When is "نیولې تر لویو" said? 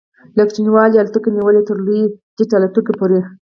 1.35-2.13